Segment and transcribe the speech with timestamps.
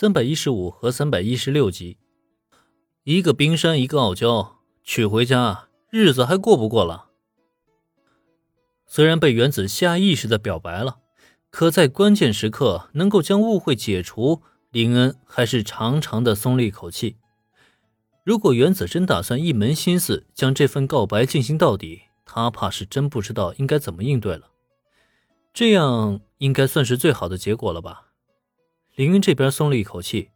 [0.00, 1.98] 三百一十五和三百一十六集。
[3.04, 7.10] 一个冰山，一个傲娇，娶回家日子还过不过了？
[8.86, 11.00] 虽然被原子下意识的表白了，
[11.50, 14.40] 可在关键时刻能够将误会解除，
[14.70, 17.18] 林恩还是长长的松了一口气。
[18.24, 24.52] 如果原子真打算一门心思将这份告白进行到底，他怕是真不知道应该怎么应对了。
[25.52, 28.06] 这样应该算是最好的结果了吧？
[28.94, 30.30] 林恩这边松了一口气。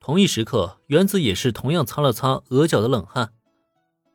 [0.00, 3.32] 同一时刻，原子也是同样擦了擦额角的冷汗。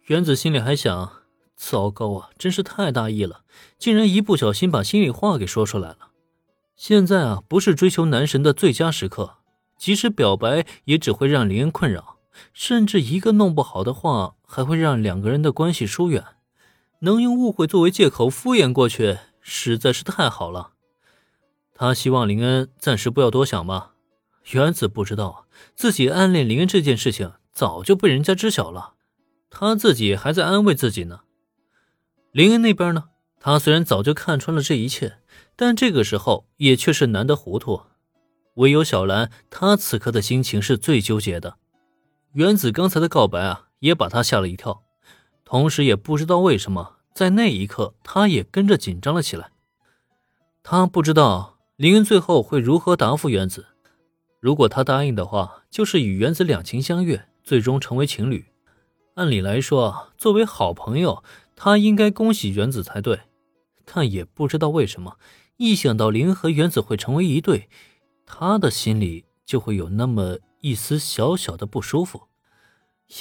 [0.07, 1.13] 原子心里还想：
[1.55, 3.43] 糟糕啊，真是太大意了，
[3.77, 6.09] 竟然一不小心把心里话给说出来了。
[6.75, 9.37] 现在啊，不是追求男神的最佳时刻，
[9.77, 12.17] 即使表白也只会让林恩困扰。
[12.51, 16.23] 甚至一个弄不好的话，还会让两个人的关系疏远。
[16.99, 20.73] 能用误会作为借口敷衍过去，实在是太好了。
[21.75, 23.91] 他希望林恩暂时不要多想吧。
[24.51, 28.93] 原子不知道自己暗恋林恩这件事情早就被人家知晓了，
[29.49, 31.21] 他自己还在安慰自己呢。
[32.31, 33.09] 林恩那边呢？
[33.39, 35.19] 他虽然早就看穿了这一切，
[35.55, 37.81] 但这个时候也确实难得糊涂。
[38.55, 41.57] 唯有小兰，她此刻的心情是最纠结的。
[42.31, 44.83] 原子刚才的告白啊，也把他吓了一跳，
[45.43, 49.51] 同时也不知道为什么，在那一刻，他也跟着紧张了起来。
[50.63, 53.65] 他不知道林恩最后会如何答复原子。
[54.39, 58.45] 如果他答应的话，就是与原子两情相悦，最终成为情侣。
[59.15, 61.23] 按理来说，作为好朋友，
[61.55, 63.19] 他应该恭喜原子才对。
[63.85, 65.17] 但也不知道为什么，
[65.57, 67.69] 一想到林和原子会成为一对，
[68.25, 70.39] 他的心里就会有那么……
[70.61, 72.23] 一丝小小的不舒服，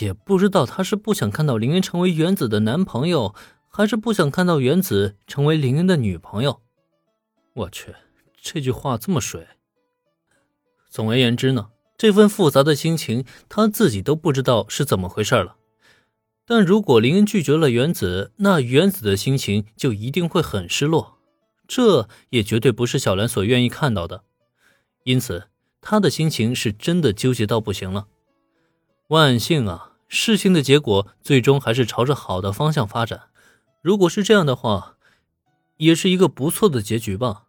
[0.00, 3.34] 也不知道他是不想看到林恩成为原子的男朋友，
[3.68, 6.62] 还是不想看到原子成为林恩的女朋友。
[7.52, 7.94] 我去，
[8.44, 9.48] 这句话这么水。
[10.90, 15.56] 总而言之呢，这份复杂的心情他自己都不知道是怎么回事了。
[16.44, 21.18] 但如果林恩拒绝了原子，那原子的心情就一定会很失落，
[21.66, 24.24] 这也绝对不是小兰所愿意看到的。
[25.04, 25.48] 因此。
[25.86, 28.06] 他的心情是真的纠结到不行了。
[29.08, 33.24] 万幸啊，事情的结果最终还是朝着好的方向发展。
[33.82, 34.96] 如果是这样的话，
[35.76, 37.48] 也是一个不错的结局吧。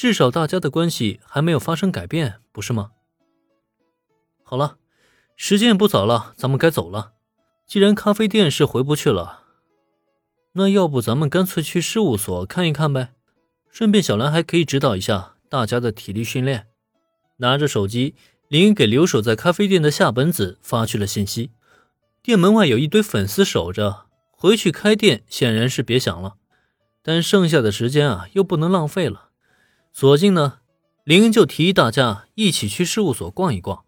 [0.00, 2.92] 至少大家的关系还没有发生改变，不是吗？
[4.42, 4.78] 好了，
[5.36, 7.12] 时间也不早了，咱们该走了。
[7.66, 9.42] 既然咖啡店是回不去了，
[10.52, 13.12] 那要不咱们干脆去事务所看一看呗？
[13.70, 16.68] 顺便小兰还可以指导一下大家的体力训练。
[17.36, 18.14] 拿着手机，
[18.48, 21.50] 林给留守在咖啡店的夏本子发去了信息。
[22.22, 26.36] 店门外有一堆粉丝守着，回去开店显然是别想了。
[27.02, 29.26] 但剩下的时间啊，又不能浪费了。
[29.92, 30.60] 索性呢，
[31.04, 33.84] 林恩就提议大家一起去事务所逛一逛。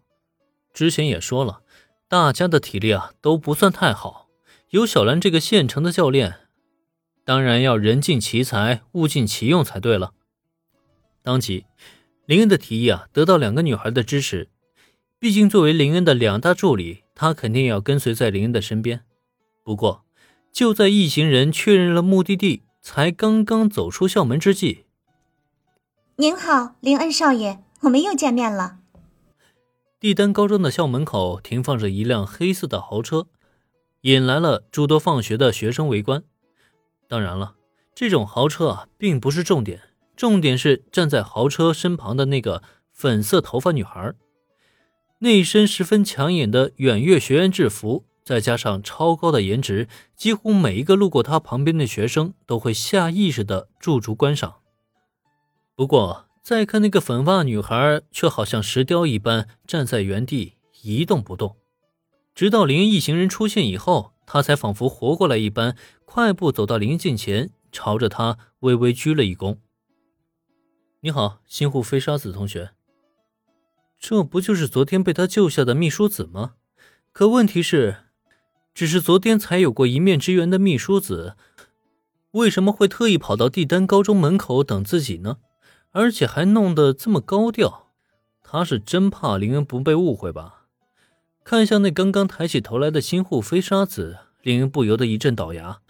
[0.73, 1.61] 之前也说了，
[2.07, 4.27] 大家的体力啊都不算太好，
[4.69, 6.35] 有小兰这个现成的教练，
[7.23, 10.13] 当然要人尽其才，物尽其用才对了。
[11.21, 11.65] 当即。
[12.25, 14.47] 林恩的提议啊，得到两个女孩的支持。
[15.19, 19.01] 毕竟作为林恩的两大助理，她肯定要跟随在林恩的身边。
[19.61, 20.05] 不过，
[20.53, 24.82] 就在一行人确认了目的地，才刚刚走出校门之际，
[26.17, 28.77] 您好，林恩少爷，我们又见面了。
[29.99, 33.25] 帝丹高中的校门口停放着一辆黑色的豪车，
[34.01, 36.23] 引来了诸多放学的学生围观。
[37.07, 37.55] 当然了，
[37.95, 39.81] 这种豪车啊，并不是重点。
[40.15, 44.13] 重点是站在豪车身旁的那个粉色头发女孩，
[45.17, 54.57] 那一身十分抢眼的远月学院制服，再加上超高的颜值，几乎每一个路过她旁边的学生都会下意识的驻足观赏。
[55.75, 60.53] 不过，再看那个粉发女孩，却好像石雕一般站在原地
[60.83, 61.57] 一动不动，
[62.35, 65.75] 直到林一行人出现以后，她才仿佛活过来一般，
[66.05, 69.57] 快步走到林近前，朝着他微微鞠了一躬。
[71.01, 72.71] 你好，新户飞沙子同学。
[73.99, 76.53] 这不就是昨天被他救下的秘书子吗？
[77.11, 77.97] 可问题是，
[78.75, 81.35] 只是昨天才有过一面之缘的秘书子，
[82.31, 85.37] 为什么会特意跑到帝丹高中门口等自己呢？
[85.93, 87.91] 而且还弄得这么高调，
[88.43, 90.65] 他是真怕林恩不被误会吧？
[91.43, 95.81] 看向那刚刚抬起头来的新户飞沙子，林恩不由得一阵倒牙，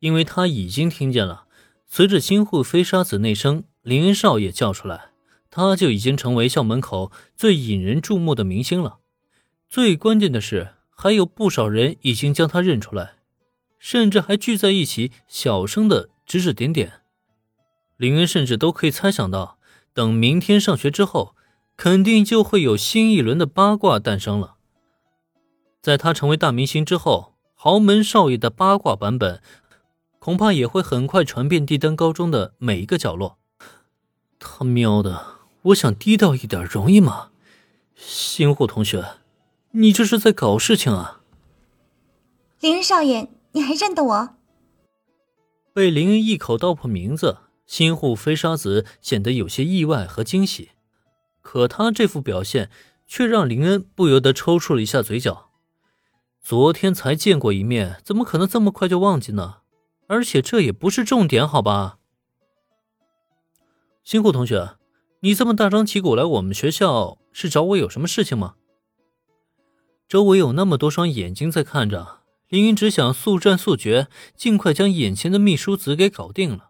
[0.00, 1.46] 因为他已经听见了，
[1.86, 3.64] 随着新户飞沙子那声。
[3.82, 5.12] 林恩少爷叫出来，
[5.50, 8.98] 他就已经成为校门口最引人注目的明星了。
[9.70, 13.14] 最关键的是，还有不少人已经将他认出来，
[13.78, 16.99] 甚至还聚在一起，小声的指指点点。
[18.00, 19.58] 林恩甚至都可以猜想到，
[19.92, 21.36] 等明天上学之后，
[21.76, 24.54] 肯定就会有新一轮的八卦诞生了。
[25.82, 29.42] 在他成为大明星之后，豪门少爷的八卦版本，
[30.18, 33.36] 恐怕也会很快传遍帝丹高中的每一个角落。
[34.38, 35.36] 他喵的！
[35.64, 37.32] 我想低调一点容易吗？
[37.94, 39.04] 新户同学，
[39.72, 41.20] 你这是在搞事情啊！
[42.60, 44.30] 林恩少爷，你还认得我？
[45.74, 47.36] 被林恩一口道破名字，
[47.70, 50.70] 新户飞沙子显得有些意外和惊喜。
[51.40, 52.68] 可他这副表现，
[53.06, 55.50] 却让林恩不由得抽搐了一下嘴角。
[56.42, 59.58] 昨天才见过一面，怎么可能这么快就忘记呢？
[60.08, 61.98] 而且这也不是重点，好吧？
[64.02, 64.72] 新户同学。
[65.20, 68.56] 你这么大张旗鼓来我们学校，是找我有什么事情吗？
[70.08, 76.69] 周围有那么多双眼睛在看着，林云只想速战速决，尽快将眼前的秘书子给搞定了。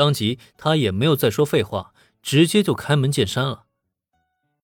[0.00, 1.92] 当即，他也没有再说废话，
[2.22, 3.64] 直接就开门见山了。